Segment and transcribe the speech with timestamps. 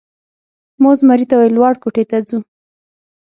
[0.81, 2.37] ما زمري ته وویل: لوړ کوټې ته ځو؟